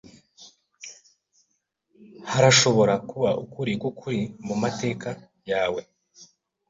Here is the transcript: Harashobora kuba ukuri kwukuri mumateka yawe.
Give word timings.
Harashobora 2.31 2.93
kuba 3.09 3.29
ukuri 3.43 3.71
kwukuri 3.79 4.19
mumateka 4.45 5.09
yawe. 5.49 5.81